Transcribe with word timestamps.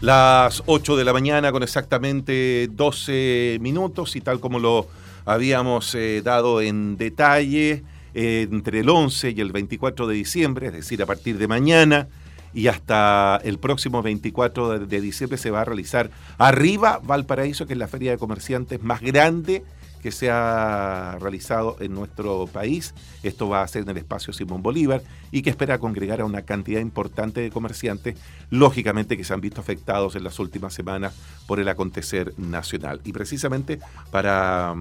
Las 0.00 0.62
8 0.66 0.96
de 0.96 1.04
la 1.04 1.12
mañana 1.12 1.50
con 1.50 1.64
exactamente 1.64 2.68
12 2.70 3.58
minutos 3.60 4.14
y 4.14 4.20
tal 4.20 4.38
como 4.38 4.60
lo 4.60 4.86
habíamos 5.24 5.92
eh, 5.96 6.22
dado 6.22 6.60
en 6.60 6.96
detalle, 6.96 7.82
eh, 8.14 8.46
entre 8.48 8.80
el 8.80 8.90
11 8.90 9.30
y 9.30 9.40
el 9.40 9.50
24 9.50 10.06
de 10.06 10.14
diciembre, 10.14 10.68
es 10.68 10.72
decir, 10.72 11.02
a 11.02 11.06
partir 11.06 11.36
de 11.36 11.48
mañana 11.48 12.06
y 12.54 12.68
hasta 12.68 13.40
el 13.42 13.58
próximo 13.58 14.00
24 14.00 14.78
de, 14.78 14.86
de 14.86 15.00
diciembre 15.00 15.36
se 15.36 15.50
va 15.50 15.62
a 15.62 15.64
realizar 15.64 16.10
Arriba 16.38 17.00
Valparaíso, 17.02 17.66
que 17.66 17.72
es 17.72 17.78
la 17.78 17.88
feria 17.88 18.12
de 18.12 18.18
comerciantes 18.18 18.80
más 18.80 19.00
grande 19.00 19.64
que 19.98 20.12
se 20.12 20.30
ha 20.30 21.16
realizado 21.20 21.76
en 21.80 21.94
nuestro 21.94 22.46
país. 22.46 22.94
Esto 23.22 23.48
va 23.48 23.62
a 23.62 23.68
ser 23.68 23.82
en 23.82 23.90
el 23.90 23.96
espacio 23.98 24.32
Simón 24.32 24.62
Bolívar 24.62 25.02
y 25.30 25.42
que 25.42 25.50
espera 25.50 25.78
congregar 25.78 26.20
a 26.20 26.24
una 26.24 26.42
cantidad 26.42 26.80
importante 26.80 27.40
de 27.40 27.50
comerciantes, 27.50 28.16
lógicamente 28.50 29.16
que 29.16 29.24
se 29.24 29.34
han 29.34 29.40
visto 29.40 29.60
afectados 29.60 30.16
en 30.16 30.24
las 30.24 30.38
últimas 30.38 30.74
semanas 30.74 31.14
por 31.46 31.60
el 31.60 31.68
acontecer 31.68 32.34
nacional. 32.38 33.00
Y 33.04 33.12
precisamente 33.12 33.78
para 34.10 34.74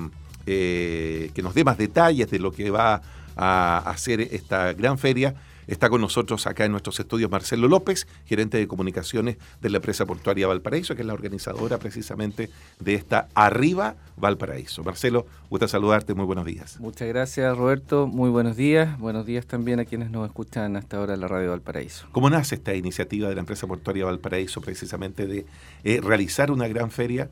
eh, 0.46 1.32
que 1.34 1.42
nos 1.42 1.54
dé 1.54 1.64
más 1.64 1.78
detalles 1.78 2.30
de 2.32 2.40
lo 2.40 2.52
que 2.52 2.70
va 2.70 3.02
a 3.36 3.78
hacer 3.86 4.22
esta 4.22 4.74
gran 4.74 4.98
feria, 4.98 5.36
Está 5.68 5.90
con 5.90 6.00
nosotros 6.00 6.48
acá 6.48 6.64
en 6.64 6.72
nuestros 6.72 6.98
estudios 7.00 7.30
Marcelo 7.30 7.68
López, 7.68 8.08
gerente 8.26 8.58
de 8.58 8.68
comunicaciones 8.68 9.38
de 9.62 9.70
la 9.70 9.78
empresa 9.78 10.06
portuaria 10.06 10.48
Valparaíso, 10.48 10.96
que 10.96 11.02
es 11.02 11.06
la 11.06 11.14
organizadora 11.14 11.78
precisamente 11.78 12.50
de 12.80 12.94
esta 12.94 13.28
Arriba 13.36 13.96
Valparaíso. 14.16 14.84
Marcelo, 14.84 15.26
gusta 15.50 15.68
saludarte, 15.68 16.14
muy 16.14 16.26
buenos 16.26 16.46
días. 16.46 16.80
Muchas 16.80 17.08
gracias 17.10 17.58
Roberto, 17.58 18.08
muy 18.08 18.30
buenos 18.30 18.56
días. 18.56 18.98
Buenos 18.98 19.26
días 19.26 19.46
también 19.46 19.82
a 19.82 19.86
quienes 19.86 20.10
nos 20.10 20.26
escuchan 20.26 20.78
hasta 20.78 20.98
ahora 20.98 21.16
en 21.16 21.20
la 21.20 21.28
radio 21.28 21.50
Valparaíso. 21.50 22.08
¿Cómo 22.14 22.30
nace 22.30 22.56
esta 22.56 22.74
iniciativa 22.74 23.28
de 23.28 23.36
la 23.36 23.42
empresa 23.42 23.68
portuaria 23.68 24.06
Valparaíso 24.06 24.62
precisamente 24.62 25.28
de 25.28 25.46
eh, 25.84 26.00
realizar 26.02 26.50
una 26.50 26.68
gran 26.70 26.92
feria 26.92 27.30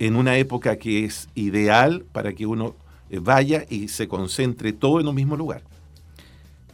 en 0.00 0.16
una 0.16 0.36
época 0.38 0.76
que 0.76 1.04
es 1.04 1.28
ideal 1.34 2.04
para 2.12 2.32
que 2.32 2.46
uno 2.46 2.74
eh, 3.10 3.20
vaya 3.20 3.64
y 3.68 3.88
se 3.88 4.08
concentre 4.08 4.72
todo 4.72 5.00
en 5.00 5.06
un 5.06 5.14
mismo 5.14 5.36
lugar? 5.36 5.62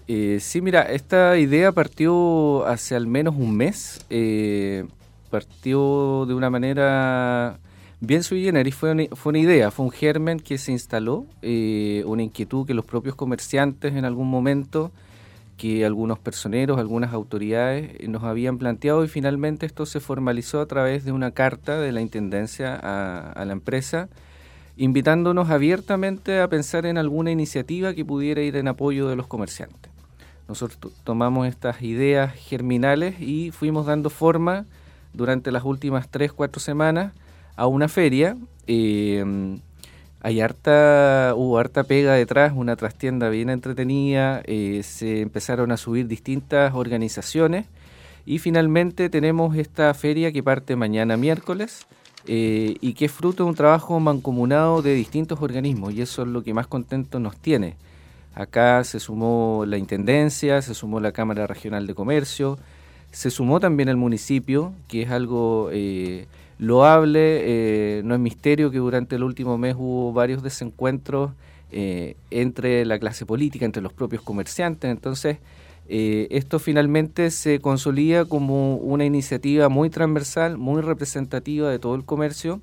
Eh, 0.07 0.39
sí, 0.41 0.61
mira, 0.61 0.83
esta 0.83 1.39
idea 1.39 1.73
partió 1.73 2.67
hace 2.67 2.95
al 2.95 3.07
menos 3.07 3.35
un 3.37 3.57
mes. 3.57 4.05
Eh, 4.11 4.85
partió 5.31 6.27
de 6.27 6.35
una 6.35 6.51
manera 6.51 7.59
bien 8.01 8.23
sui 8.23 8.45
generis, 8.45 8.75
fue 8.75 8.93
una, 8.93 9.05
fue 9.17 9.31
una 9.31 9.39
idea, 9.39 9.71
fue 9.71 9.87
un 9.87 9.91
germen 9.91 10.39
que 10.41 10.59
se 10.59 10.73
instaló, 10.73 11.27
eh, 11.43 12.05
una 12.07 12.23
inquietud 12.23 12.67
que 12.67 12.75
los 12.75 12.85
propios 12.85 13.15
comerciantes 13.15 13.95
en 13.95 14.05
algún 14.05 14.29
momento, 14.29 14.93
que 15.57 15.85
algunos 15.87 16.19
personeros, 16.19 16.79
algunas 16.79 17.13
autoridades 17.15 18.07
nos 18.09 18.25
habían 18.25 18.59
planteado 18.59 19.05
y 19.05 19.09
finalmente 19.09 19.67
esto 19.67 19.87
se 19.87 20.01
formalizó 20.01 20.61
a 20.61 20.67
través 20.67 21.05
de 21.05 21.13
una 21.13 21.31
carta 21.31 21.81
de 21.81 21.93
la 21.93 22.01
Intendencia 22.03 22.75
a, 22.75 23.33
a 23.33 23.45
la 23.45 23.53
empresa 23.53 24.09
invitándonos 24.77 25.51
abiertamente 25.51 26.41
a 26.41 26.49
pensar 26.49 26.85
en 26.87 26.99
alguna 26.99 27.31
iniciativa 27.31 27.95
que 27.95 28.05
pudiera 28.05 28.43
ir 28.43 28.57
en 28.57 28.69
apoyo 28.69 29.09
de 29.09 29.17
los 29.17 29.27
comerciantes. 29.29 29.94
Nosotros 30.49 30.93
tomamos 31.05 31.47
estas 31.47 31.83
ideas 31.83 32.35
germinales 32.35 33.21
y 33.21 33.51
fuimos 33.51 33.87
dando 33.87 34.11
forma 34.11 34.67
durante 35.13 35.51
las 35.51 35.65
últimas 35.65 36.09
tres, 36.09 36.33
cuatro 36.33 36.61
semanas 36.61 37.13
a 37.57 37.67
una 37.67 37.89
feria. 37.89 38.37
Eh, 38.67 39.59
hay 40.25 40.41
harta, 40.41 41.35
hubo 41.37 41.59
harta 41.59 41.85
pega 41.85 42.15
detrás, 42.15 42.55
una 42.57 42.77
trastienda 42.77 43.29
bien 43.29 43.51
entretenida, 43.51 44.41
eh, 44.47 44.83
se 44.83 45.21
empezaron 45.21 45.71
a 45.71 45.77
subir 45.77 46.09
distintas 46.09 46.73
organizaciones 46.75 47.67
y 48.25 48.39
finalmente 48.39 49.11
tenemos 49.11 49.55
esta 49.57 49.93
feria 49.93 50.33
que 50.33 50.43
parte 50.43 50.77
mañana 50.77 51.19
miércoles 51.19 51.87
eh, 52.27 52.77
y 52.81 52.95
que 52.95 53.05
es 53.05 53.13
fruto 53.13 53.45
de 53.45 53.51
un 53.51 53.55
trabajo 53.55 54.01
mancomunado 54.01 54.81
de 54.81 54.95
distintos 54.95 55.43
organismos 55.43 55.93
y 55.93 56.01
eso 56.01 56.23
es 56.23 56.29
lo 56.29 56.43
que 56.43 56.55
más 56.55 56.69
contento 56.69 57.21
nos 57.21 57.37
tiene. 57.37 57.77
Acá 58.35 58.83
se 58.83 58.99
sumó 58.99 59.65
la 59.67 59.79
Intendencia, 59.79 60.61
se 60.61 60.75
sumó 60.75 60.99
la 60.99 61.13
Cámara 61.13 61.47
Regional 61.47 61.87
de 61.87 61.95
Comercio, 61.95 62.59
se 63.13 63.31
sumó 63.31 63.61
también 63.61 63.89
el 63.89 63.97
municipio, 63.97 64.75
que 64.89 65.03
es 65.03 65.11
algo 65.11 65.71
eh, 65.73 66.27
loable, 66.59 67.99
eh, 67.99 68.03
no 68.05 68.15
es 68.15 68.21
misterio 68.21 68.73
que 68.73 68.79
durante 68.79 69.15
el 69.15 69.23
último 69.23 69.57
mes 69.57 69.77
hubo 69.79 70.13
varios 70.13 70.43
desencuentros 70.43 71.31
eh, 71.71 72.17
entre 72.33 72.85
la 72.85 72.99
clase 72.99 73.25
política, 73.25 73.67
entre 73.67 73.83
los 73.83 73.93
propios 73.93 74.23
comerciantes, 74.23 74.91
entonces 74.91 75.39
esto 75.87 76.59
finalmente 76.59 77.31
se 77.31 77.61
consolida 77.61 78.25
como 78.25 78.77
una 78.77 79.05
iniciativa 79.05 79.69
muy 79.69 79.91
transversal, 79.91 80.57
muy 80.57 80.81
representativa 80.81 81.69
de 81.69 81.79
todo 81.79 81.95
el 81.95 82.07
comercio, 82.07 82.63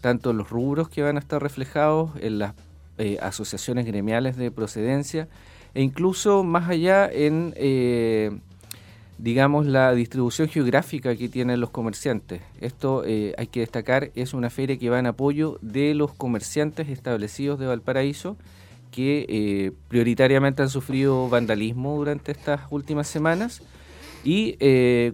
tanto 0.00 0.32
los 0.32 0.48
rubros 0.48 0.88
que 0.88 1.02
van 1.02 1.16
a 1.16 1.20
estar 1.20 1.42
reflejados 1.42 2.12
en 2.22 2.38
las 2.38 2.54
eh, 2.98 3.18
asociaciones 3.20 3.86
gremiales 3.86 4.36
de 4.36 4.50
procedencia 4.50 5.28
e 5.74 5.82
incluso 5.82 6.44
más 6.44 6.68
allá 6.68 7.10
en, 7.10 7.52
eh, 7.56 8.30
digamos, 9.18 9.66
la 9.66 9.92
distribución 9.94 10.48
geográfica 10.48 11.16
que 11.16 11.28
tienen 11.28 11.60
los 11.60 11.70
comerciantes. 11.70 12.40
Esto 12.60 13.02
eh, 13.04 13.34
hay 13.36 13.48
que 13.48 13.60
destacar, 13.60 14.12
es 14.14 14.32
una 14.32 14.48
feria 14.48 14.78
que 14.78 14.90
va 14.90 15.00
en 15.00 15.06
apoyo 15.06 15.58
de 15.60 15.94
los 15.94 16.12
comerciantes 16.12 16.88
establecidos 16.88 17.58
de 17.58 17.66
Valparaíso 17.66 18.36
que 18.92 19.72
prioritariamente 19.88 20.62
han 20.62 20.70
sufrido 20.70 21.28
vandalismo 21.28 21.96
durante 21.96 22.30
estas 22.30 22.60
últimas 22.70 23.08
semanas 23.08 23.60
y 24.22 24.56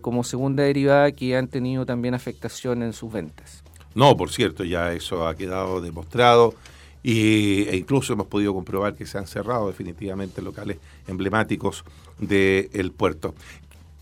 como 0.03 0.23
segunda 0.23 0.65
derivada 0.65 1.13
que 1.13 1.35
han 1.35 1.49
tenido 1.49 1.87
también 1.87 2.13
afectación 2.13 2.83
en 2.83 2.93
sus 2.93 3.11
ventas. 3.11 3.65
No, 3.95 4.19
por 4.19 4.31
cierto, 4.31 4.65
ya 4.65 4.93
eso 4.93 5.27
ha 5.27 5.35
quedado 5.35 5.81
demostrado 5.81 6.55
y, 7.03 7.63
e 7.69 7.77
incluso 7.77 8.13
hemos 8.13 8.27
podido 8.27 8.53
comprobar 8.55 8.95
que 8.95 9.07
se 9.07 9.19
han 9.19 9.27
cerrado 9.27 9.69
definitivamente 9.69 10.43
locales 10.43 10.79
emblemáticos 11.07 11.85
del 12.19 12.93
puerto. 12.93 13.35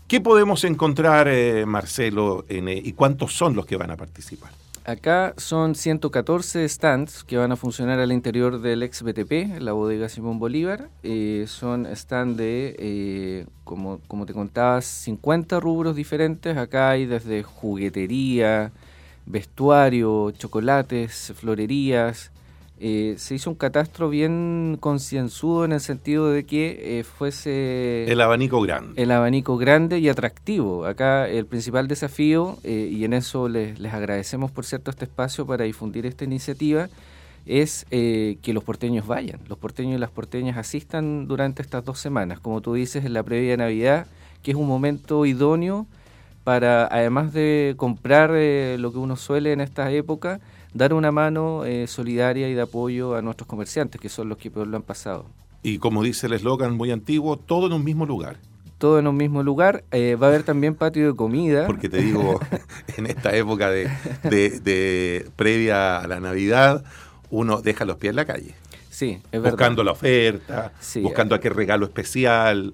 ¿Qué 0.07 0.21
podemos 0.21 0.63
encontrar, 0.63 1.27
eh, 1.27 1.65
Marcelo, 1.67 2.43
eh, 2.49 2.81
y 2.83 2.93
cuántos 2.93 3.33
son 3.33 3.55
los 3.55 3.65
que 3.65 3.77
van 3.77 3.91
a 3.91 3.95
participar? 3.95 4.51
Acá 4.83 5.35
son 5.37 5.75
114 5.75 6.67
stands 6.67 7.23
que 7.23 7.37
van 7.37 7.51
a 7.51 7.55
funcionar 7.55 7.99
al 7.99 8.11
interior 8.11 8.59
del 8.59 8.81
ex 8.81 9.03
BTP, 9.03 9.59
la 9.59 9.73
bodega 9.73 10.09
Simón 10.09 10.39
Bolívar. 10.39 10.89
Eh, 11.03 11.45
son 11.47 11.87
stands 11.95 12.37
de, 12.37 13.45
como, 13.63 13.99
como 14.07 14.25
te 14.25 14.33
contabas, 14.33 14.85
50 14.85 15.59
rubros 15.59 15.95
diferentes. 15.95 16.57
Acá 16.57 16.89
hay 16.89 17.05
desde 17.05 17.43
juguetería, 17.43 18.71
vestuario, 19.27 20.31
chocolates, 20.31 21.33
florerías, 21.35 22.31
eh, 22.81 23.15
se 23.17 23.35
hizo 23.35 23.49
un 23.49 23.57
catastro 23.57 24.09
bien 24.09 24.77
concienzudo 24.79 25.65
en 25.65 25.73
el 25.73 25.81
sentido 25.81 26.31
de 26.31 26.45
que 26.45 26.99
eh, 26.99 27.03
fuese... 27.03 28.09
El 28.09 28.21
abanico 28.21 28.61
grande. 28.61 29.01
El 29.01 29.11
abanico 29.11 29.57
grande 29.57 29.99
y 29.99 30.07
atractivo. 30.07 30.85
Acá 30.85 31.27
el 31.27 31.45
principal 31.45 31.89
desafío, 31.89 32.57
eh, 32.63 32.89
y 32.89 33.03
en 33.03 33.11
eso 33.11 33.49
les, 33.49 33.79
les, 33.79 33.93
agradecemos 33.93 34.51
por 34.51 34.63
cierto 34.63 34.91
este 34.91 35.03
espacio 35.03 35.45
para 35.45 35.65
difundir 35.65 36.05
esta 36.05 36.23
iniciativa, 36.23 36.87
es 37.45 37.85
que 37.89 38.51
los 38.53 38.63
porteños 38.63 39.07
vayan, 39.07 39.39
los 39.47 39.57
porteños 39.57 39.95
y 39.95 39.97
las 39.97 40.11
porteñas 40.11 40.55
asistan 40.55 41.27
durante 41.27 41.63
estas 41.63 41.83
dos 41.83 41.97
semanas, 41.97 42.39
como 42.39 42.61
tú 42.61 42.75
dices, 42.75 43.05
en 43.05 43.13
la 43.13 43.23
previa 43.23 43.57
Navidad, 43.57 44.05
que 44.43 44.51
es 44.51 44.57
un 44.57 44.67
momento 44.67 45.25
idóneo 45.25 45.87
para, 46.43 46.85
además 46.85 47.33
de 47.33 47.73
comprar 47.75 48.29
lo 48.29 48.91
que 48.91 48.97
uno 48.99 49.15
suele 49.15 49.51
en 49.51 49.61
esta 49.61 49.89
época, 49.89 50.41
dar 50.73 50.93
una 50.93 51.11
mano 51.11 51.65
eh, 51.65 51.87
solidaria 51.87 52.49
y 52.49 52.53
de 52.53 52.61
apoyo 52.61 53.15
a 53.15 53.21
nuestros 53.21 53.47
comerciantes, 53.47 53.99
que 53.99 54.09
son 54.09 54.29
los 54.29 54.37
que 54.37 54.51
peor 54.51 54.67
lo 54.67 54.77
han 54.77 54.83
pasado. 54.83 55.25
Y 55.63 55.77
como 55.79 56.03
dice 56.03 56.27
el 56.27 56.33
eslogan 56.33 56.75
muy 56.75 56.91
antiguo, 56.91 57.37
todo 57.37 57.67
en 57.67 57.73
un 57.73 57.83
mismo 57.83 58.05
lugar. 58.05 58.37
Todo 58.77 58.97
en 58.97 59.07
un 59.07 59.17
mismo 59.17 59.43
lugar. 59.43 59.83
Eh, 59.91 60.15
va 60.15 60.27
a 60.27 60.29
haber 60.29 60.43
también 60.43 60.75
patio 60.75 61.05
de 61.07 61.15
comida. 61.15 61.67
Porque 61.67 61.89
te 61.89 61.97
digo, 61.97 62.39
en 62.97 63.07
esta 63.07 63.35
época 63.35 63.69
de, 63.69 63.89
de, 64.23 65.29
previa 65.35 65.99
a 65.99 66.07
la 66.07 66.21
Navidad, 66.21 66.83
uno 67.29 67.61
deja 67.61 67.83
los 67.83 67.97
pies 67.97 68.11
en 68.11 68.15
la 68.15 68.25
calle. 68.25 68.55
Sí, 68.89 69.21
es 69.31 69.41
Buscando 69.41 69.83
la 69.83 69.91
oferta, 69.91 70.73
buscando 71.01 71.35
a 71.35 71.39
qué 71.39 71.49
regalo 71.49 71.85
especial 71.85 72.73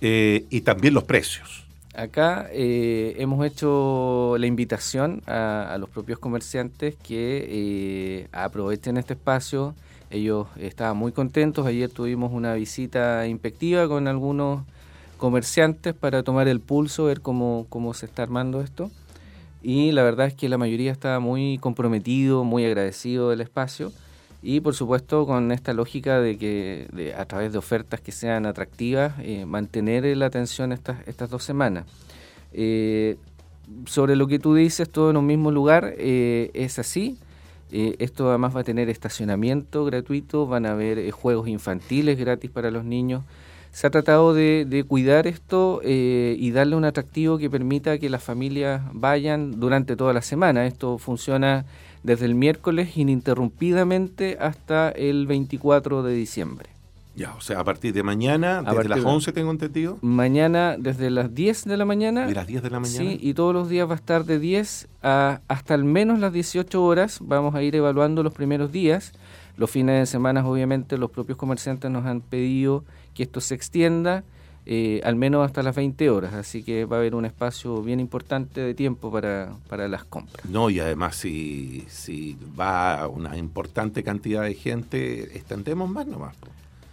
eh, 0.00 0.46
y 0.50 0.62
también 0.62 0.94
los 0.94 1.04
precios. 1.04 1.63
Acá 1.96 2.48
eh, 2.50 3.14
hemos 3.18 3.46
hecho 3.46 4.34
la 4.38 4.46
invitación 4.46 5.22
a, 5.26 5.76
los 5.78 5.88
propios 5.88 6.18
comerciantes 6.18 6.96
que 6.96 7.46
eh, 7.48 8.28
aprovechen 8.32 8.96
este 8.96 9.14
espacio. 9.14 9.76
Ellos 10.10 10.48
estaban 10.56 10.96
muy 10.96 11.12
contentos. 11.12 11.66
Ayer 11.66 11.88
tuvimos 11.88 12.32
una 12.32 12.54
visita 12.54 13.28
inspectiva 13.28 13.86
con 13.86 14.08
algunos 14.08 14.64
comerciantes 15.18 15.94
para 15.94 16.24
tomar 16.24 16.48
el 16.48 16.58
pulso, 16.58 17.04
ver 17.04 17.20
cómo, 17.20 17.66
cómo 17.68 17.94
se 17.94 18.06
está 18.06 18.24
armando 18.24 18.60
esto. 18.60 18.90
Y 19.62 19.92
la 19.92 20.02
verdad 20.02 20.26
es 20.26 20.34
que 20.34 20.48
la 20.48 20.58
mayoría 20.58 20.90
estaba 20.90 21.20
muy 21.20 21.58
comprometido, 21.58 22.42
muy 22.42 22.64
agradecido 22.64 23.30
del 23.30 23.40
espacio 23.40 23.92
y 24.44 24.60
por 24.60 24.74
supuesto 24.74 25.26
con 25.26 25.50
esta 25.50 25.72
lógica 25.72 26.20
de 26.20 26.36
que 26.38 27.14
a 27.16 27.24
través 27.24 27.52
de 27.52 27.58
ofertas 27.58 28.00
que 28.00 28.12
sean 28.12 28.46
atractivas, 28.46 29.14
eh, 29.20 29.46
mantener 29.46 30.04
la 30.16 30.26
atención 30.26 30.70
estas, 30.70 30.98
estas 31.08 31.30
dos 31.30 31.42
semanas. 31.42 31.86
Eh, 32.52 33.16
sobre 33.86 34.14
lo 34.14 34.26
que 34.26 34.38
tú 34.38 34.54
dices, 34.54 34.88
todo 34.90 35.10
en 35.10 35.16
un 35.16 35.26
mismo 35.26 35.50
lugar, 35.50 35.94
es 35.98 36.78
así. 36.78 37.18
esto 37.70 38.28
además 38.28 38.54
va 38.54 38.60
a 38.60 38.64
tener 38.64 38.90
estacionamiento 38.90 39.86
gratuito, 39.86 40.46
van 40.46 40.66
a 40.66 40.72
haber 40.72 41.10
juegos 41.10 41.48
infantiles 41.48 42.18
gratis 42.18 42.50
para 42.50 42.70
los 42.70 42.84
niños 42.84 43.22
se 43.74 43.88
ha 43.88 43.90
tratado 43.90 44.34
de, 44.34 44.84
cuidar 44.86 45.26
esto 45.26 45.80
eh, 45.82 46.36
y 46.38 46.52
darle 46.52 46.76
un 46.76 46.84
atractivo 46.84 47.38
que 47.38 47.50
permita 47.50 47.98
que 47.98 48.08
las 48.08 48.22
familias 48.22 48.82
vayan 48.92 49.58
durante 49.58 49.96
toda 49.96 50.12
la 50.12 50.22
semana. 50.22 50.64
Esto 50.64 50.96
funciona 50.96 51.66
desde 52.04 52.26
el 52.26 52.36
miércoles 52.36 52.96
ininterrumpidamente 52.96 54.36
hasta 54.38 54.90
el 54.90 55.26
24 55.26 56.04
de 56.04 56.14
diciembre. 56.14 56.68
Ya, 57.16 57.32
o 57.34 57.40
sea, 57.40 57.60
a 57.60 57.64
partir 57.64 57.94
de 57.94 58.02
mañana, 58.02 58.62
desde 58.62 58.88
las 58.88 59.04
11 59.04 59.32
tengo 59.32 59.50
entendido. 59.52 59.98
Mañana 60.02 60.76
desde 60.78 61.10
las 61.10 61.34
10 61.34 61.64
de 61.64 61.76
la 61.76 61.84
mañana. 61.84 62.26
De 62.26 62.34
las 62.34 62.46
10 62.46 62.62
de 62.62 62.70
la 62.70 62.80
mañana. 62.80 62.98
Sí, 62.98 63.18
y 63.20 63.34
todos 63.34 63.54
los 63.54 63.68
días 63.68 63.88
va 63.88 63.92
a 63.92 63.96
estar 63.96 64.24
de 64.24 64.38
10 64.38 64.88
a 65.02 65.40
hasta 65.46 65.74
al 65.74 65.84
menos 65.84 66.18
las 66.18 66.32
18 66.32 66.84
horas. 66.84 67.18
Vamos 67.22 67.54
a 67.54 67.62
ir 67.62 67.76
evaluando 67.76 68.22
los 68.22 68.34
primeros 68.34 68.72
días. 68.72 69.12
Los 69.56 69.70
fines 69.70 70.00
de 70.00 70.06
semana, 70.06 70.46
obviamente, 70.46 70.98
los 70.98 71.10
propios 71.10 71.38
comerciantes 71.38 71.88
nos 71.88 72.04
han 72.04 72.20
pedido 72.20 72.84
que 73.14 73.22
esto 73.22 73.40
se 73.40 73.54
extienda 73.54 74.24
eh, 74.66 75.00
al 75.04 75.16
menos 75.16 75.44
hasta 75.44 75.62
las 75.62 75.76
20 75.76 76.08
horas, 76.10 76.34
así 76.34 76.62
que 76.62 76.84
va 76.84 76.96
a 76.96 77.00
haber 77.00 77.14
un 77.14 77.24
espacio 77.24 77.82
bien 77.82 78.00
importante 78.00 78.60
de 78.60 78.74
tiempo 78.74 79.10
para, 79.12 79.52
para 79.68 79.88
las 79.88 80.04
compras. 80.04 80.44
No, 80.46 80.70
y 80.70 80.80
además 80.80 81.16
si, 81.16 81.84
si 81.88 82.36
va 82.58 83.06
una 83.08 83.36
importante 83.36 84.02
cantidad 84.02 84.42
de 84.42 84.54
gente, 84.54 85.36
extendemos 85.36 85.90
más 85.90 86.06
nomás. 86.06 86.34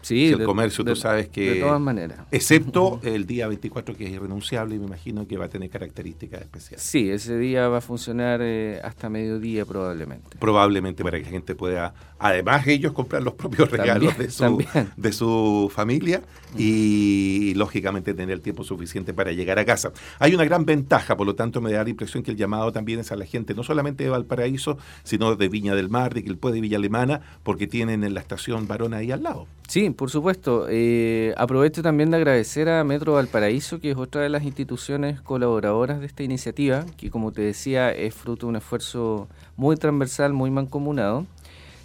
Sí, 0.01 0.27
el 0.27 0.43
comercio, 0.43 0.83
tú 0.83 0.95
sabes 0.95 1.29
que... 1.29 1.55
De 1.55 1.59
todas 1.61 1.79
maneras. 1.79 2.19
Excepto 2.31 2.99
el 3.03 3.25
día 3.25 3.47
24 3.47 3.95
que 3.95 4.05
es 4.05 4.11
irrenunciable 4.11 4.75
y 4.75 4.79
me 4.79 4.85
imagino 4.85 5.27
que 5.27 5.37
va 5.37 5.45
a 5.45 5.49
tener 5.49 5.69
características 5.69 6.41
especiales. 6.41 6.83
Sí, 6.83 7.09
ese 7.09 7.37
día 7.37 7.67
va 7.67 7.77
a 7.77 7.81
funcionar 7.81 8.41
eh, 8.41 8.79
hasta 8.83 9.09
mediodía 9.09 9.65
probablemente. 9.65 10.37
Probablemente 10.39 11.03
para 11.03 11.19
que 11.19 11.25
la 11.25 11.31
gente 11.31 11.55
pueda, 11.55 11.93
además 12.19 12.65
ellos 12.67 12.93
comprar 12.93 13.23
los 13.23 13.33
propios 13.33 13.69
regalos 13.69 14.17
de, 14.17 14.29
su, 14.29 14.63
de 14.95 15.11
su 15.11 15.71
familia 15.73 16.21
y 16.57 17.53
lógicamente 17.55 18.13
tener 18.13 18.33
el 18.33 18.41
tiempo 18.41 18.63
suficiente 18.63 19.13
para 19.13 19.31
llegar 19.31 19.59
a 19.59 19.65
casa. 19.65 19.91
Hay 20.19 20.33
una 20.33 20.45
gran 20.45 20.65
ventaja, 20.65 21.15
por 21.15 21.25
lo 21.25 21.35
tanto 21.35 21.61
me 21.61 21.71
da 21.71 21.83
la 21.83 21.89
impresión 21.89 22.23
que 22.23 22.31
el 22.31 22.37
llamado 22.37 22.71
también 22.71 22.99
es 22.99 23.11
a 23.11 23.15
la 23.15 23.25
gente 23.25 23.53
no 23.53 23.63
solamente 23.63 24.03
de 24.03 24.09
Valparaíso, 24.09 24.77
sino 25.03 25.35
de 25.35 25.49
Viña 25.49 25.75
del 25.75 25.89
Mar, 25.89 26.13
de 26.13 26.23
Quilpué, 26.23 26.51
de 26.51 26.61
Villa 26.61 26.77
Alemana, 26.77 27.21
porque 27.43 27.67
tienen 27.67 28.03
en 28.03 28.13
la 28.13 28.19
estación 28.19 28.67
Varona 28.67 28.97
ahí 28.97 29.11
al 29.11 29.23
lado. 29.23 29.47
Sí, 29.71 29.89
por 29.89 30.09
supuesto. 30.09 30.67
Eh, 30.69 31.33
aprovecho 31.37 31.81
también 31.81 32.11
de 32.11 32.17
agradecer 32.17 32.67
a 32.67 32.83
Metro 32.83 33.13
Valparaíso, 33.13 33.79
que 33.79 33.91
es 33.91 33.95
otra 33.95 34.19
de 34.19 34.27
las 34.27 34.43
instituciones 34.43 35.21
colaboradoras 35.21 36.01
de 36.01 36.07
esta 36.07 36.23
iniciativa, 36.23 36.85
que 36.97 37.09
como 37.09 37.31
te 37.31 37.41
decía 37.41 37.89
es 37.89 38.13
fruto 38.13 38.47
de 38.47 38.49
un 38.49 38.55
esfuerzo 38.57 39.29
muy 39.55 39.77
transversal, 39.77 40.33
muy 40.33 40.51
mancomunado. 40.51 41.25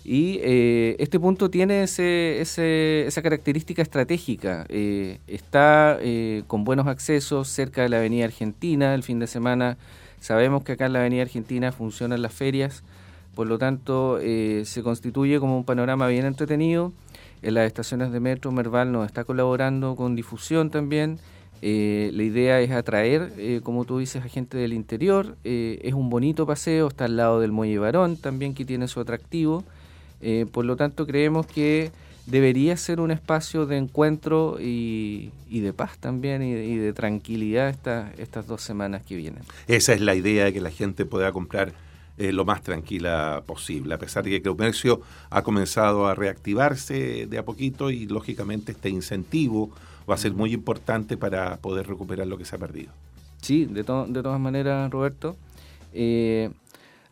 Y 0.02 0.40
eh, 0.42 0.96
este 0.98 1.20
punto 1.20 1.48
tiene 1.48 1.84
ese, 1.84 2.40
esa 2.40 3.22
característica 3.22 3.82
estratégica. 3.82 4.66
Eh, 4.68 5.20
está 5.28 6.00
con 6.48 6.64
buenos 6.64 6.88
accesos 6.88 7.46
cerca 7.46 7.82
de 7.82 7.88
la 7.88 7.98
Avenida 7.98 8.24
Argentina. 8.24 8.96
El 8.96 9.04
fin 9.04 9.20
de 9.20 9.28
semana 9.28 9.78
sabemos 10.18 10.64
que 10.64 10.72
acá 10.72 10.86
en 10.86 10.92
la 10.94 10.98
Avenida 10.98 11.22
Argentina 11.22 11.70
funcionan 11.70 12.20
las 12.20 12.34
ferias. 12.34 12.82
Por 13.36 13.46
lo 13.46 13.58
tanto, 13.58 14.18
se 14.18 14.82
constituye 14.82 15.38
como 15.38 15.56
un 15.56 15.64
panorama 15.64 16.08
bien 16.08 16.26
entretenido 16.26 16.92
en 17.46 17.54
las 17.54 17.66
estaciones 17.68 18.10
de 18.10 18.18
metro, 18.18 18.50
Merval 18.50 18.90
nos 18.90 19.06
está 19.06 19.22
colaborando 19.22 19.94
con 19.94 20.16
difusión 20.16 20.68
también. 20.68 21.20
Eh, 21.62 22.10
la 22.12 22.24
idea 22.24 22.60
es 22.60 22.72
atraer, 22.72 23.32
eh, 23.38 23.60
como 23.62 23.84
tú 23.84 23.98
dices, 23.98 24.24
a 24.24 24.28
gente 24.28 24.58
del 24.58 24.72
interior. 24.72 25.36
Eh, 25.44 25.78
es 25.82 25.94
un 25.94 26.10
bonito 26.10 26.44
paseo, 26.44 26.88
está 26.88 27.04
al 27.04 27.16
lado 27.16 27.40
del 27.40 27.52
Muelle 27.52 27.78
Barón 27.78 28.16
también, 28.16 28.52
que 28.52 28.64
tiene 28.64 28.88
su 28.88 28.98
atractivo. 28.98 29.64
por 30.50 30.64
lo 30.64 30.76
tanto, 30.76 31.06
creemos 31.06 31.46
que 31.46 31.92
debería 32.26 32.76
ser 32.76 32.98
un 32.98 33.12
espacio 33.12 33.66
de 33.66 33.76
encuentro 33.76 34.56
y, 34.58 35.30
de 35.48 35.72
paz 35.72 35.98
también 35.98 36.42
y 36.42 36.76
de, 36.76 36.92
tranquilidad 36.92 37.68
estas 38.18 38.46
dos 38.48 38.60
semanas 38.60 39.02
que 39.04 39.14
vienen. 39.14 39.42
Esa 39.68 39.92
es 39.92 40.00
la 40.00 40.16
idea 40.16 40.46
de 40.46 40.52
que 40.52 40.60
la 40.60 40.70
gente 40.70 41.04
pueda 41.04 41.30
comprar 41.30 41.72
eh, 42.18 42.32
lo 42.32 42.44
más 42.44 42.62
tranquila 42.62 43.42
posible, 43.46 43.94
a 43.94 43.98
pesar 43.98 44.24
de 44.24 44.30
que 44.30 44.36
el 44.36 44.42
comercio 44.42 45.00
ha 45.30 45.42
comenzado 45.42 46.06
a 46.06 46.14
reactivarse 46.14 47.26
de 47.26 47.38
a 47.38 47.44
poquito 47.44 47.90
y 47.90 48.06
lógicamente 48.06 48.72
este 48.72 48.88
incentivo 48.88 49.70
va 50.08 50.14
a 50.14 50.18
ser 50.18 50.32
muy 50.32 50.52
importante 50.52 51.16
para 51.16 51.56
poder 51.58 51.86
recuperar 51.86 52.26
lo 52.26 52.38
que 52.38 52.44
se 52.44 52.56
ha 52.56 52.58
perdido. 52.58 52.92
Sí, 53.42 53.66
de, 53.66 53.82
de 53.82 54.22
todas 54.22 54.40
maneras, 54.40 54.90
Roberto. 54.90 55.36
Eh, 55.92 56.50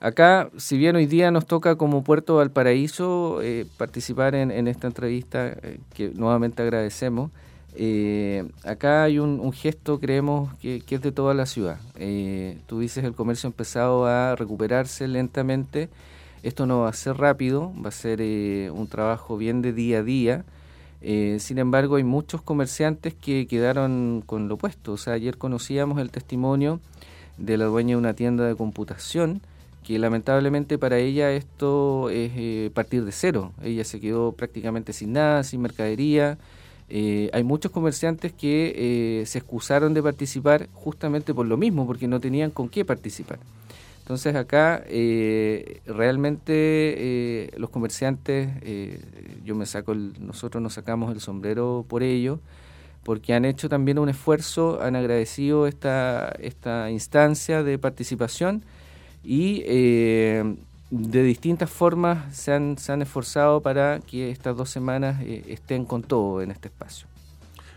acá, 0.00 0.50
si 0.56 0.78
bien 0.78 0.96
hoy 0.96 1.06
día 1.06 1.30
nos 1.30 1.46
toca 1.46 1.76
como 1.76 2.02
Puerto 2.02 2.36
Valparaíso 2.36 3.42
eh, 3.42 3.66
participar 3.76 4.34
en, 4.34 4.50
en, 4.50 4.68
esta 4.68 4.86
entrevista, 4.86 5.56
que 5.92 6.10
nuevamente 6.10 6.62
agradecemos, 6.62 7.30
eh, 7.76 8.48
acá 8.62 9.02
hay 9.02 9.18
un, 9.18 9.52
gesto, 9.52 9.98
creemos, 9.98 10.54
que, 10.58 10.82
es 10.88 11.02
de 11.02 11.12
toda 11.12 11.34
la 11.34 11.46
ciudad. 11.46 11.78
Eh, 11.96 12.58
tú 12.66 12.80
dices 12.80 13.04
el 13.04 13.14
comercio 13.14 13.48
ha 13.48 13.50
empezado 13.50 14.06
a 14.06 14.36
recuperarse 14.36 15.08
lentamente. 15.08 15.88
Esto 16.42 16.66
no 16.66 16.80
va 16.80 16.90
a 16.90 16.92
ser 16.92 17.16
rápido, 17.16 17.72
va 17.82 17.88
a 17.88 17.92
ser 17.92 18.20
eh, 18.20 18.70
un 18.72 18.86
trabajo 18.86 19.36
bien 19.36 19.62
de 19.62 19.72
día 19.72 19.98
a 19.98 20.02
día. 20.02 20.44
sin 21.38 21.58
embargo, 21.58 21.96
hay 21.96 22.04
muchos 22.04 22.42
comerciantes 22.42 23.14
que 23.14 23.46
quedaron 23.46 24.22
con 24.24 24.48
lo 24.48 24.54
opuesto. 24.54 24.92
O 24.92 24.96
sea, 24.96 25.14
ayer 25.14 25.36
conocíamos 25.36 25.98
el 26.00 26.10
testimonio 26.10 26.80
de 27.38 27.56
la 27.58 27.66
dueña 27.66 27.90
de 27.90 27.96
una 27.96 28.14
tienda 28.14 28.46
de 28.46 28.54
computación 28.54 29.40
que 29.82 29.98
lamentablemente 29.98 30.78
para 30.78 30.98
ella 30.98 31.30
esto 31.32 32.08
es 32.08 32.70
partir 32.70 33.04
de 33.04 33.12
cero. 33.12 33.52
Ella 33.62 33.84
se 33.84 34.00
quedó 34.00 34.32
prácticamente 34.32 34.92
sin 34.94 35.12
nada, 35.12 35.42
sin 35.44 35.60
mercadería. 35.60 36.38
Eh, 36.88 37.30
hay 37.32 37.42
muchos 37.44 37.72
comerciantes 37.72 38.32
que 38.32 39.20
eh, 39.22 39.26
se 39.26 39.38
excusaron 39.38 39.94
de 39.94 40.02
participar 40.02 40.68
justamente 40.74 41.32
por 41.32 41.46
lo 41.46 41.56
mismo, 41.56 41.86
porque 41.86 42.08
no 42.08 42.20
tenían 42.20 42.50
con 42.50 42.68
qué 42.68 42.84
participar. 42.84 43.38
Entonces 44.00 44.34
acá 44.34 44.84
eh, 44.86 45.80
realmente 45.86 47.50
los 47.56 47.70
comerciantes, 47.70 48.50
yo 49.44 49.54
me 49.54 49.64
saco, 49.64 49.94
nosotros 49.94 50.62
nos 50.62 50.74
sacamos 50.74 51.10
el 51.10 51.20
sombrero 51.20 51.86
por 51.88 52.02
ello, 52.02 52.38
porque 53.02 53.32
han 53.32 53.46
hecho 53.46 53.70
también 53.70 53.98
un 53.98 54.10
esfuerzo, 54.10 54.82
han 54.82 54.94
agradecido 54.94 55.66
esta, 55.66 56.34
esta 56.38 56.90
instancia 56.90 57.62
de 57.62 57.78
participación 57.78 58.62
y 59.22 59.62
de 60.96 61.22
distintas 61.24 61.70
formas 61.70 62.36
se 62.36 62.52
han, 62.52 62.78
se 62.78 62.92
han 62.92 63.02
esforzado 63.02 63.60
para 63.60 63.98
que 64.00 64.30
estas 64.30 64.56
dos 64.56 64.70
semanas 64.70 65.20
eh, 65.22 65.44
estén 65.48 65.84
con 65.84 66.02
todo 66.02 66.40
en 66.40 66.52
este 66.52 66.68
espacio. 66.68 67.08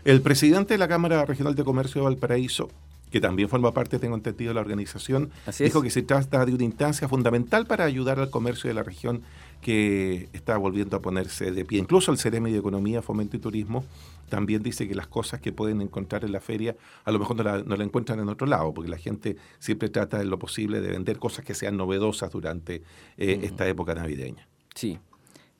El 0.04 0.22
presidente 0.22 0.74
de 0.74 0.78
la 0.78 0.86
Cámara 0.86 1.24
Regional 1.24 1.56
de 1.56 1.64
Comercio 1.64 2.00
de 2.00 2.04
Valparaíso, 2.04 2.70
que 3.10 3.20
también 3.20 3.48
forma 3.48 3.72
parte, 3.72 3.98
tengo 3.98 4.14
entendido, 4.14 4.50
de 4.50 4.54
la 4.54 4.60
organización, 4.60 5.30
dijo 5.58 5.82
que 5.82 5.90
se 5.90 6.02
trata 6.02 6.44
de 6.44 6.54
una 6.54 6.64
instancia 6.64 7.08
fundamental 7.08 7.66
para 7.66 7.84
ayudar 7.84 8.18
al 8.18 8.30
comercio 8.30 8.68
de 8.68 8.74
la 8.74 8.82
región 8.82 9.22
que 9.60 10.28
está 10.32 10.56
volviendo 10.56 10.96
a 10.96 11.02
ponerse 11.02 11.50
de 11.50 11.64
pie. 11.64 11.78
Incluso 11.78 12.12
el 12.12 12.18
Ceremi 12.18 12.52
de 12.52 12.58
Economía, 12.58 13.02
Fomento 13.02 13.36
y 13.36 13.40
Turismo 13.40 13.84
también 14.28 14.62
dice 14.62 14.86
que 14.86 14.94
las 14.94 15.08
cosas 15.08 15.40
que 15.40 15.52
pueden 15.52 15.80
encontrar 15.80 16.24
en 16.24 16.32
la 16.32 16.40
feria 16.40 16.76
a 17.04 17.10
lo 17.10 17.18
mejor 17.18 17.36
no 17.36 17.42
la, 17.42 17.62
no 17.62 17.76
la 17.76 17.84
encuentran 17.84 18.20
en 18.20 18.28
otro 18.28 18.46
lado, 18.46 18.72
porque 18.72 18.90
la 18.90 18.98
gente 18.98 19.36
siempre 19.58 19.88
trata 19.88 20.20
en 20.20 20.30
lo 20.30 20.38
posible 20.38 20.80
de 20.80 20.88
vender 20.88 21.18
cosas 21.18 21.44
que 21.44 21.54
sean 21.54 21.76
novedosas 21.76 22.30
durante 22.30 22.82
eh, 23.16 23.40
esta 23.42 23.66
época 23.66 23.94
navideña. 23.94 24.46
Sí. 24.74 24.98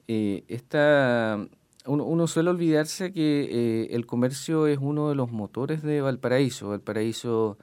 Eh, 0.07 0.45
esta, 0.49 1.47
uno, 1.89 2.27
suele 2.27 2.51
olvidarse 2.51 3.13
que 3.13 3.49
eh, 3.51 3.89
el 3.91 4.07
comercio 4.07 4.67
es 4.67 4.79
uno 4.81 5.09
de 5.09 5.15
los 5.15 5.31
motores 5.31 5.83
de 5.83 6.01
Valparaíso. 6.01 6.69
Valparaíso 6.69 7.57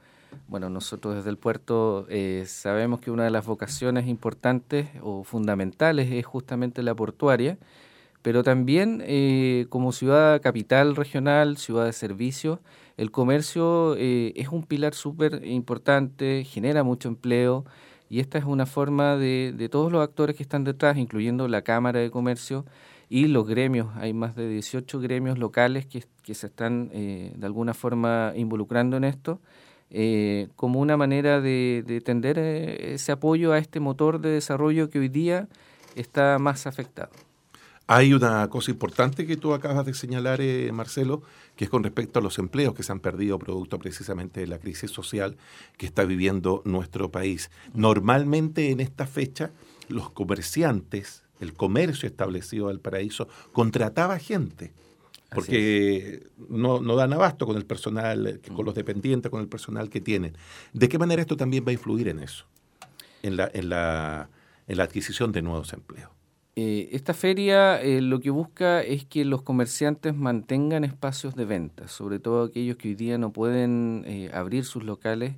bueno, 0.48 0.68
nosotros 0.68 1.14
desde 1.14 1.30
el 1.30 1.38
puerto 1.38 2.06
eh, 2.10 2.44
sabemos 2.46 3.00
que 3.00 3.10
una 3.10 3.24
de 3.24 3.30
las 3.30 3.46
vocaciones 3.46 4.06
importantes 4.06 4.88
o 5.02 5.24
fundamentales 5.24 6.10
es 6.12 6.26
justamente 6.26 6.82
la 6.82 6.94
portuaria, 6.94 7.58
pero 8.22 8.42
también 8.42 9.02
eh, 9.06 9.66
como 9.70 9.92
ciudad 9.92 10.42
capital 10.42 10.96
regional, 10.96 11.56
ciudad 11.56 11.86
de 11.86 11.92
servicios, 11.92 12.58
el 12.96 13.10
comercio 13.10 13.94
es 13.96 14.48
un 14.48 14.62
pilar 14.62 14.94
súper 14.94 15.44
importante, 15.44 16.44
genera 16.44 16.82
mucho 16.82 17.08
empleo 17.08 17.64
y 18.08 18.20
esta 18.20 18.38
es 18.38 18.44
una 18.44 18.66
forma 18.66 19.16
de, 19.16 19.52
de 19.56 19.68
todos 19.68 19.92
los 19.92 20.02
actores 20.02 20.34
que 20.34 20.42
están 20.42 20.64
detrás, 20.64 20.96
incluyendo 20.96 21.46
la 21.46 21.62
Cámara 21.62 22.00
de 22.00 22.10
Comercio, 22.10 22.64
y 23.08 23.26
los 23.26 23.46
gremios. 23.46 23.88
Hay 23.96 24.12
más 24.12 24.34
de 24.36 24.48
18 24.48 25.00
gremios 25.00 25.38
locales 25.38 25.86
que, 25.86 26.04
que 26.22 26.34
se 26.34 26.46
están 26.48 26.88
de 26.88 27.46
alguna 27.46 27.74
forma 27.74 28.32
involucrando 28.34 28.96
en 28.96 29.04
esto 29.04 29.40
eh, 29.90 30.48
como 30.56 30.80
una 30.80 30.96
manera 30.96 31.40
de, 31.40 32.02
tender 32.04 32.38
eh, 32.38 32.94
ese 32.94 33.12
apoyo 33.12 33.52
a 33.52 33.58
este 33.58 33.78
motor 33.78 34.20
de 34.20 34.30
desarrollo 34.30 34.90
que 34.90 34.98
hoy 34.98 35.08
día 35.08 35.48
está 35.94 36.38
más 36.40 36.66
afectado. 36.66 37.10
Hay 37.86 38.12
una 38.12 38.48
cosa 38.48 38.72
importante 38.72 39.26
que 39.26 39.36
tú 39.36 39.54
acabas 39.54 39.86
de 39.86 39.94
señalar, 39.94 40.40
eh, 40.40 40.72
Marcelo, 40.72 41.22
que 41.54 41.66
es 41.66 41.70
con 41.70 41.84
respecto 41.84 42.18
a 42.18 42.22
los 42.22 42.36
empleos 42.40 42.74
que 42.74 42.82
se 42.82 42.90
han 42.90 42.98
perdido 42.98 43.38
producto 43.38 43.78
precisamente 43.78 44.40
de 44.40 44.48
la 44.48 44.58
crisis 44.58 44.90
social 44.90 45.36
que 45.76 45.86
está 45.86 46.04
viviendo 46.04 46.62
nuestro 46.64 47.12
país. 47.12 47.52
Normalmente 47.72 48.72
en 48.72 48.80
esta 48.80 49.06
fecha 49.06 49.52
los 49.88 50.10
comerciantes, 50.10 51.22
el 51.40 51.54
comercio 51.54 52.06
establecido 52.06 52.68
del 52.68 52.80
paraíso, 52.80 53.28
contrataba 53.52 54.18
gente 54.18 54.72
porque 55.34 56.26
no, 56.48 56.80
no, 56.80 56.96
dan 56.96 57.12
abasto 57.12 57.46
con 57.46 57.56
el 57.56 57.66
personal, 57.66 58.40
con 58.54 58.64
los 58.64 58.74
dependientes, 58.74 59.30
con 59.30 59.40
el 59.40 59.48
personal 59.48 59.90
que 59.90 60.00
tienen. 60.00 60.36
¿De 60.72 60.88
qué 60.88 60.98
manera 60.98 61.20
esto 61.20 61.36
también 61.36 61.64
va 61.64 61.70
a 61.70 61.72
influir 61.72 62.08
en 62.08 62.20
eso, 62.20 62.46
en 63.22 63.36
la, 63.36 63.50
en 63.52 63.68
la, 63.68 64.30
en 64.68 64.76
la 64.78 64.84
adquisición 64.84 65.32
de 65.32 65.42
nuevos 65.42 65.72
empleos? 65.72 66.10
Eh, 66.58 66.88
esta 66.92 67.12
feria 67.12 67.82
eh, 67.82 68.00
lo 68.00 68.18
que 68.20 68.30
busca 68.30 68.80
es 68.80 69.04
que 69.04 69.26
los 69.26 69.42
comerciantes 69.42 70.14
mantengan 70.14 70.84
espacios 70.84 71.34
de 71.34 71.44
venta, 71.44 71.86
sobre 71.86 72.18
todo 72.18 72.44
aquellos 72.44 72.76
que 72.76 72.88
hoy 72.88 72.94
día 72.94 73.18
no 73.18 73.30
pueden 73.30 74.04
eh, 74.06 74.30
abrir 74.32 74.64
sus 74.64 74.82
locales 74.82 75.34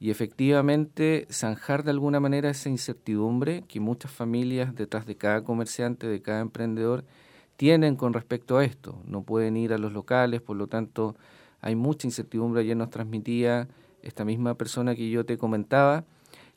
y 0.00 0.10
efectivamente 0.10 1.26
zanjar 1.30 1.82
de 1.82 1.90
alguna 1.90 2.20
manera 2.20 2.50
esa 2.50 2.68
incertidumbre 2.68 3.64
que 3.66 3.80
muchas 3.80 4.10
familias 4.10 4.74
detrás 4.74 5.06
de 5.06 5.16
cada 5.16 5.42
comerciante, 5.42 6.06
de 6.06 6.22
cada 6.22 6.40
emprendedor, 6.40 7.04
tienen 7.56 7.96
con 7.96 8.12
respecto 8.12 8.58
a 8.58 8.64
esto. 8.64 9.02
No 9.04 9.22
pueden 9.22 9.56
ir 9.56 9.72
a 9.72 9.78
los 9.78 9.92
locales, 9.92 10.40
por 10.40 10.56
lo 10.56 10.68
tanto 10.68 11.16
hay 11.60 11.74
mucha 11.74 12.06
incertidumbre. 12.06 12.62
Ayer 12.62 12.76
nos 12.76 12.90
transmitía 12.90 13.68
esta 14.02 14.24
misma 14.24 14.54
persona 14.54 14.94
que 14.94 15.10
yo 15.10 15.26
te 15.26 15.36
comentaba, 15.36 16.04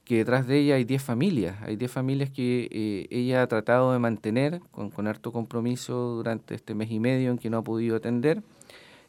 que 0.05 0.17
detrás 0.17 0.45
de 0.45 0.59
ella 0.59 0.75
hay 0.75 0.83
10 0.83 1.01
familias, 1.01 1.57
hay 1.63 1.75
10 1.75 1.91
familias 1.91 2.29
que 2.29 2.67
eh, 2.71 3.07
ella 3.09 3.41
ha 3.41 3.47
tratado 3.47 3.91
de 3.93 3.99
mantener 3.99 4.61
con, 4.71 4.91
con, 4.91 5.07
harto 5.07 5.31
compromiso 5.31 6.15
durante 6.15 6.53
este 6.53 6.75
mes 6.75 6.91
y 6.91 6.99
medio 6.99 7.31
en 7.31 7.39
que 7.39 7.49
no 7.49 7.57
ha 7.57 7.63
podido 7.63 7.95
atender 7.95 8.43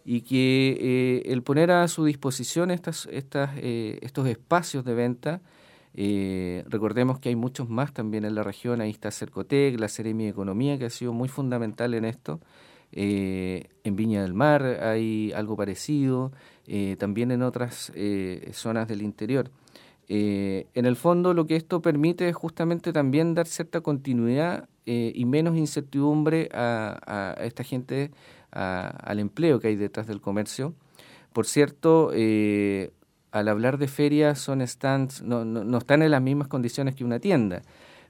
y 0.04 0.22
que 0.22 0.76
eh, 0.80 1.32
el 1.32 1.42
poner 1.42 1.70
a 1.70 1.86
su 1.88 2.04
disposición 2.04 2.70
estas, 2.70 3.08
estas, 3.10 3.50
eh, 3.56 3.98
estos 4.02 4.26
espacios 4.28 4.84
de 4.84 4.94
venta, 4.94 5.40
recordemos 5.94 7.18
que 7.18 7.28
hay 7.28 7.36
muchos 7.36 7.68
más 7.68 7.92
también 7.92 8.24
en 8.24 8.34
la 8.34 8.42
región, 8.42 8.80
ahí 8.80 8.90
está 8.90 9.10
Cercotec, 9.10 9.78
la 9.78 9.88
Seremi 9.88 10.24
de 10.24 10.30
Economía, 10.30 10.78
que 10.78 10.86
ha 10.86 10.90
sido 10.90 11.12
muy 11.12 11.28
fundamental 11.28 11.92
en 11.92 12.06
esto, 12.06 12.40
en 12.92 13.96
Viña 13.96 14.22
del 14.22 14.32
Mar 14.32 14.62
hay 14.64 15.32
algo 15.32 15.54
parecido, 15.54 16.32
también 16.98 17.30
en 17.30 17.42
otras 17.42 17.92
zonas 18.52 18.88
del 18.88 19.02
interior. 19.02 19.50
Eh, 20.08 20.66
en 20.74 20.84
el 20.84 20.96
fondo 20.96 21.32
lo 21.32 21.46
que 21.46 21.56
esto 21.56 21.80
permite 21.80 22.28
es 22.28 22.36
justamente 22.36 22.92
también 22.92 23.34
dar 23.34 23.46
cierta 23.46 23.80
continuidad 23.80 24.68
eh, 24.84 25.12
y 25.14 25.24
menos 25.24 25.56
incertidumbre 25.56 26.48
a, 26.52 27.36
esta 27.40 27.64
gente, 27.64 28.10
al 28.52 29.18
empleo 29.18 29.60
que 29.60 29.68
hay 29.68 29.76
detrás 29.76 30.06
del 30.06 30.20
comercio. 30.20 30.74
Por 31.32 31.46
cierto, 31.46 32.10
eh, 32.14 32.92
al 33.30 33.48
hablar 33.48 33.78
de 33.78 33.88
ferias 33.88 34.38
son 34.38 34.66
stands, 34.66 35.22
no, 35.22 35.44
no, 35.44 35.78
están 35.78 36.02
en 36.02 36.10
las 36.10 36.22
mismas 36.22 36.48
condiciones 36.48 36.94
que 36.94 37.04
una 37.04 37.18
tienda, 37.18 37.62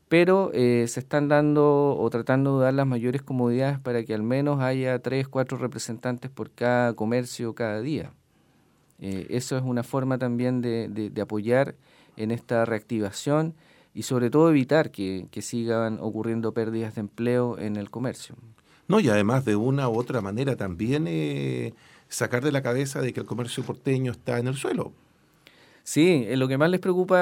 pero 0.09 0.51
se 0.53 0.85
están 0.85 1.29
dando 1.29 1.97
o 1.97 2.11
tratando 2.11 2.59
de 2.59 2.65
dar 2.65 2.75
las 2.75 2.87
mayores 2.87 3.23
comodidades 3.23 3.79
para 3.79 4.05
que 4.05 4.13
al 4.13 4.23
menos 4.23 4.61
haya 4.61 4.99
tres, 4.99 5.29
cuatro 5.29 5.57
representantes 5.57 6.31
por 6.31 6.51
cada 6.51 6.93
comercio 6.95 7.55
cada 7.55 7.81
día. 7.81 8.13
Eh, 9.03 9.27
eso 9.31 9.57
es 9.57 9.65
una 9.65 9.83
forma 9.83 10.17
también 10.17 10.63
de, 10.63 11.13
apoyar 11.21 11.75
en 12.17 12.31
esta 12.31 12.65
reactivación 12.65 13.57
y 13.95 14.05
sobre 14.05 14.31
todo 14.31 14.49
evitar 14.49 14.93
que, 14.93 15.27
sigan 15.41 15.99
ocurriendo 16.01 16.55
pérdidas 16.55 16.95
de 16.95 17.01
empleo 17.01 17.59
en 17.59 17.75
el 17.75 17.91
comercio. 17.91 18.37
No, 18.93 19.01
y 19.01 19.09
además 19.09 19.47
de 19.47 19.57
una 19.57 19.89
u 19.89 19.99
otra 19.99 20.21
manera 20.21 20.55
también 20.55 21.07
eh, 21.09 21.73
sacar 22.11 22.45
de 22.45 22.53
la 22.53 22.61
cabeza 22.61 23.01
de 23.01 23.15
que 23.15 23.21
el 23.21 23.27
comercio 23.27 23.65
porteño 23.65 24.13
está 24.13 24.39
en 24.39 24.49
el 24.49 24.55
suelo. 24.55 24.93
Sí, 25.83 26.27
eh, 26.29 26.37
lo 26.37 26.47
que 26.47 26.59
más 26.59 26.69
les 26.69 26.79
preocupa 26.79 27.17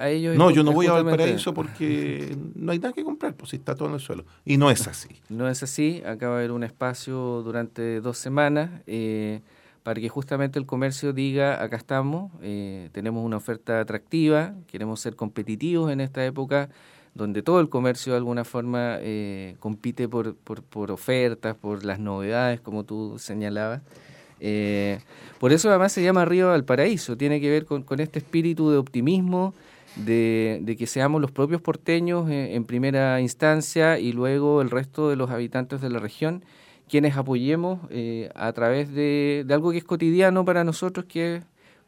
a, 0.00 0.08
ellos 0.08 0.36
No, 0.36 0.52
yo 0.52 0.62
no 0.62 0.70
voy 0.70 0.86
a 0.86 0.92
Valparaíso 0.92 1.52
porque 1.52 2.38
no 2.54 2.70
hay 2.70 2.78
nada 2.78 2.92
que 2.92 3.02
comprar, 3.02 3.34
pues 3.34 3.50
si 3.50 3.56
está 3.56 3.74
todo 3.74 3.88
en 3.88 3.94
el 3.94 4.00
suelo. 4.00 4.24
Y 4.44 4.56
no 4.56 4.70
es 4.70 4.86
así. 4.86 5.08
No 5.28 5.48
es 5.48 5.64
así, 5.64 6.00
acaba 6.06 6.36
de 6.36 6.44
haber 6.44 6.52
un 6.52 6.62
espacio 6.62 7.42
durante 7.42 8.00
dos 8.00 8.16
semanas 8.16 8.70
para 9.84 10.00
que 10.00 10.08
justamente 10.08 10.58
el 10.58 10.66
comercio 10.66 11.12
diga, 11.12 11.62
acá 11.62 11.76
estamos, 11.76 12.32
eh, 12.40 12.88
tenemos 12.92 13.24
una 13.24 13.36
oferta 13.36 13.80
atractiva, 13.80 14.54
queremos 14.68 15.00
ser 15.00 15.16
competitivos 15.16 15.92
en 15.92 16.00
esta 16.00 16.24
época 16.24 16.70
donde 17.14 17.42
todo 17.42 17.60
el 17.60 17.68
comercio 17.68 18.12
de 18.12 18.18
alguna 18.18 18.44
forma 18.44 18.98
eh, 19.00 19.56
compite 19.60 20.08
por, 20.08 20.34
por, 20.34 20.90
ofertas, 20.90 21.54
por 21.56 21.84
las 21.84 21.98
novedades, 21.98 22.60
como 22.60 22.84
tú 22.84 23.16
señalabas. 23.18 23.82
Eh, 24.40 24.98
por 25.38 25.52
eso 25.52 25.70
además 25.70 25.92
se 25.92 26.02
llama 26.02 26.24
Río 26.24 26.50
del 26.52 26.64
Paraíso, 26.64 27.16
tiene 27.16 27.40
que 27.40 27.50
ver 27.50 27.64
con, 27.64 27.84
este 28.00 28.18
espíritu 28.18 28.70
de 28.70 28.78
optimismo, 28.78 29.54
de, 29.96 30.58
de, 30.62 30.76
que 30.76 30.86
seamos 30.86 31.20
los 31.20 31.30
propios 31.30 31.62
porteños 31.62 32.28
en 32.28 32.64
primera 32.64 33.20
instancia 33.20 34.00
y 34.00 34.12
luego 34.12 34.60
el 34.60 34.70
resto 34.70 35.08
de 35.08 35.14
los 35.14 35.30
habitantes 35.30 35.80
de 35.80 35.88
la 35.88 36.00
región 36.00 36.42
quienes 36.88 37.16
apoyemos 37.16 37.80
eh, 37.90 38.30
a 38.34 38.52
través 38.52 38.92
de, 38.92 39.44
algo 39.50 39.72
que 39.72 39.78
es 39.78 39.84
cotidiano 39.84 40.44
para 40.44 40.64
nosotros, 40.64 41.06
que 41.06 41.36
es 41.36 41.44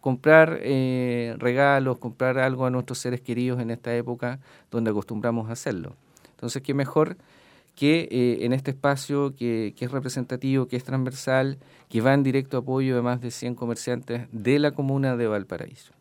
comprar 0.07 0.61
eh, 0.63 1.35
regalos, 1.37 1.99
comprar 1.99 2.39
algo 2.39 2.65
a 2.65 2.71
nuestros 2.71 2.99
seres 2.99 3.21
queridos 3.21 3.61
en 3.61 3.73
esta 3.73 3.93
época 3.97 4.39
donde 4.71 4.91
acostumbramos 4.91 5.49
a 5.51 5.55
hacerlo. 5.55 5.97
Entonces, 6.31 6.63
qué 6.63 6.75
mejor 6.75 7.17
que 7.75 8.07
eh, 8.13 8.45
en 8.45 8.53
este 8.53 8.71
espacio 8.71 9.35
que, 9.35 9.75
que, 9.77 9.87
es 9.87 9.91
representativo, 9.91 10.69
que 10.69 10.77
es 10.77 10.85
transversal, 10.85 11.59
que 11.89 12.03
va 12.03 12.15
en 12.15 12.23
directo 12.23 12.59
apoyo 12.59 12.95
de 12.95 13.03
más 13.03 13.21
de 13.21 13.33
100 13.33 13.57
comerciantes 13.57 14.29
de 14.31 14.61
la 14.61 14.71
comuna 14.71 15.17
de 15.17 15.27
Valparaíso 15.27 15.93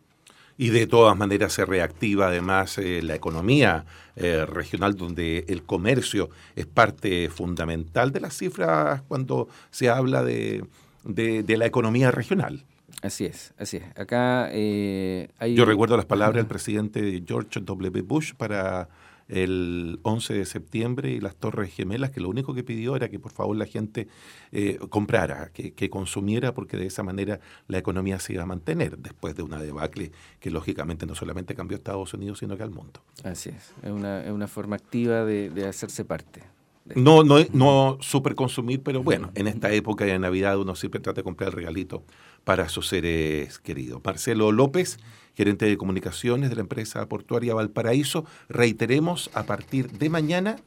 y 0.55 0.69
de 0.69 0.85
todas 0.85 1.17
maneras 1.17 1.51
se 1.51 1.65
reactiva 1.65 2.27
además 2.27 2.77
eh, 2.77 3.01
la 3.01 3.15
economía 3.15 3.85
eh, 4.15 4.45
regional 4.45 4.95
donde 4.95 5.45
el 5.49 5.63
comercio 5.63 6.29
es 6.55 6.67
parte 6.67 7.27
fundamental 7.29 8.11
de 8.11 8.19
las 8.19 8.37
cifras 8.37 9.01
cuando 9.07 9.49
se 9.71 9.89
habla 9.89 10.23
de, 10.23 10.63
de, 11.03 11.57
la 11.57 11.65
economía 11.65 12.09
regional. 12.11 12.63
Así 13.05 13.25
es, 13.25 13.53
así 13.59 13.77
es. 13.77 13.83
Acá 13.95 14.49
eh, 14.51 15.29
hay... 15.37 15.53
Yo 15.53 15.65
recuerdo 15.65 15.95
las 15.95 16.05
palabras 16.05 16.37
del 16.37 16.47
presidente 16.47 17.23
George 17.25 17.59
W. 17.59 18.01
Bush 18.01 18.33
para 18.33 18.89
el 19.27 19.99
11 20.01 20.33
de 20.33 20.45
septiembre 20.45 21.11
y 21.11 21.19
las 21.19 21.35
Torres 21.35 21.71
Gemelas, 21.71 22.09
que 22.09 22.19
lo 22.19 22.29
único 22.29 22.55
que 22.55 22.63
pidió 22.63 22.95
era 22.95 23.09
que 23.09 23.19
por 23.19 23.31
favor 23.31 23.55
la 23.55 23.65
gente 23.65 24.07
eh, 24.51 24.79
comprara, 24.89 25.51
que, 25.51 25.89
consumiera, 25.89 26.53
porque 26.55 26.77
de 26.77 26.87
esa 26.87 27.03
manera 27.03 27.39
la 27.67 27.77
economía 27.77 28.19
se 28.19 28.33
iba 28.33 28.43
a 28.43 28.47
mantener 28.47 28.97
después 28.97 29.35
de 29.35 29.43
una 29.43 29.59
debacle 29.59 30.11
que 30.39 30.49
lógicamente 30.49 31.05
no 31.05 31.13
solamente 31.13 31.53
cambió 31.53 31.75
a 31.75 31.79
Estados 31.79 32.13
Unidos, 32.15 32.39
sino 32.39 32.57
que 32.57 32.63
al 32.63 32.71
mundo. 32.71 33.01
Así 33.23 33.49
es, 33.49 33.73
es 33.83 33.91
una, 33.91 34.23
es 34.23 34.31
una 34.31 34.47
forma 34.47 34.77
activa 34.77 35.25
de, 35.25 35.51
de 35.51 35.67
hacerse 35.67 36.05
parte. 36.05 36.54
No, 36.93 37.23
no, 37.23 37.37
no 37.51 37.97
super 38.01 38.35
consumir, 38.35 38.83
pero 38.83 39.01
bueno, 39.01 39.31
en 39.33 39.47
esta 39.47 39.71
época 39.71 40.05
de 40.05 40.19
Navidad 40.19 40.59
uno 40.59 40.75
siempre 40.75 40.99
trata 40.99 41.21
de 41.21 41.23
comprar 41.23 41.49
el 41.49 41.55
regalito 41.55 42.03
para 42.43 42.69
sus 42.69 42.87
seres 42.87 43.57
queridos. 43.57 44.01
Marcelo 44.03 44.51
López, 44.51 44.99
gerente 45.35 45.65
de 45.65 45.77
comunicaciones 45.77 46.51
de 46.51 46.57
la 46.57 46.61
empresa 46.61 47.07
portuaria 47.07 47.55
Valparaíso, 47.55 48.25
reiteremos 48.49 49.31
a 49.33 49.43
partir 49.43 49.91
de 49.93 50.09
mañana. 50.09 50.57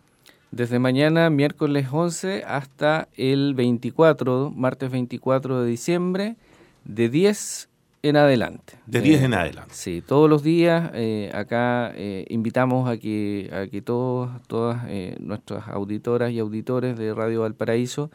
Desde 0.51 0.81
mañana, 0.81 1.31
miércoles 1.31 1.87
11, 1.93 2.43
hasta 2.45 3.09
el 3.15 3.55
24, 3.55 4.51
martes 4.51 4.91
24 4.91 5.63
de 5.63 5.71
diciembre, 5.71 6.37
de 6.85 7.09
10 7.11 7.69
en 8.03 8.17
adelante. 8.17 8.75
De 8.87 9.01
10 9.01 9.23
en 9.23 9.35
adelante. 9.35 9.75
Sí, 9.75 10.03
todos 10.07 10.31
los 10.31 10.43
días 10.43 10.91
eh, 10.95 11.31
acá 11.35 11.93
eh, 11.97 12.25
invitamos 12.29 12.89
a 12.89 12.97
que, 12.97 13.51
a 13.53 13.67
que 13.69 13.83
todos, 13.83 14.31
todas 14.47 14.85
eh, 14.89 15.17
nuestras 15.21 15.69
auditoras 15.69 16.33
y 16.33 16.39
auditores 16.39 16.97
de 16.97 17.13
Radio 17.15 17.43
Valparaíso 17.43 18.11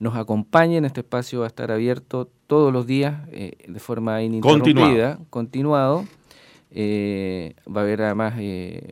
nos 0.00 0.16
acompañen. 0.16 0.84
Este 0.84 1.00
espacio 1.00 1.40
va 1.40 1.46
a 1.46 1.48
estar 1.48 1.70
abierto 1.70 2.28
todos 2.46 2.72
los 2.72 2.86
días 2.86 3.26
de 3.30 3.80
forma 3.80 4.22
ininterrumpida, 4.22 5.18
continuado. 5.28 6.04
va 6.72 7.80
a 7.80 7.82
haber 7.82 8.02
además 8.02 8.34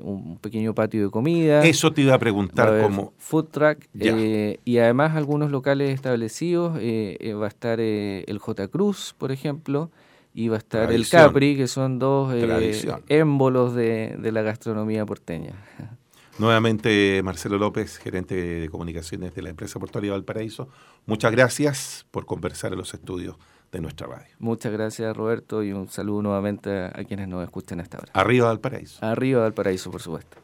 un 0.02 0.38
pequeño 0.40 0.74
patio 0.74 1.04
de 1.04 1.10
comida. 1.10 1.64
Eso 1.64 1.92
te 1.92 2.02
iba 2.02 2.14
a 2.14 2.18
preguntar 2.18 2.82
cómo. 2.82 3.12
Food 3.18 3.46
truck 3.46 3.84
y 3.94 4.78
además 4.78 5.14
algunos 5.14 5.52
locales 5.52 5.94
establecidos. 5.94 6.74
va 6.74 7.44
a 7.44 7.48
estar 7.48 7.80
el 7.80 8.38
J 8.38 8.66
Cruz, 8.66 9.14
por 9.16 9.30
ejemplo 9.30 9.90
y 10.36 10.48
va 10.48 10.56
a 10.56 10.58
estar 10.58 10.92
el 10.92 11.08
Capri, 11.08 11.56
que 11.56 11.66
son 11.66 11.98
dos 11.98 12.30
eh, 12.34 13.02
émbolos 13.08 13.74
de, 13.74 14.16
de 14.18 14.32
la 14.32 14.42
gastronomía 14.42 15.06
porteña. 15.06 15.54
Nuevamente, 16.38 17.22
Marcelo 17.24 17.56
López, 17.56 17.96
gerente 17.96 18.34
de 18.34 18.68
comunicaciones 18.68 19.34
de 19.34 19.40
la 19.40 19.48
empresa 19.48 19.80
portuaria 19.80 20.12
Valparaíso, 20.12 20.68
muchas 21.06 21.32
gracias 21.32 22.04
por 22.10 22.26
conversar 22.26 22.72
en 22.72 22.78
los 22.78 22.92
estudios 22.92 23.36
de 23.72 23.80
nuestra 23.80 24.08
radio. 24.08 24.34
Muchas 24.38 24.72
gracias, 24.74 25.16
Roberto, 25.16 25.62
y 25.62 25.72
un 25.72 25.88
saludo 25.88 26.20
nuevamente 26.20 26.84
a 26.84 27.02
quienes 27.08 27.28
nos 27.28 27.42
escuchan 27.42 27.80
esta 27.80 27.96
hora. 27.96 28.12
Arriba 28.12 28.48
Valparaíso. 28.48 29.02
Arriba 29.06 29.40
Valparaíso, 29.40 29.90
por 29.90 30.02
supuesto. 30.02 30.36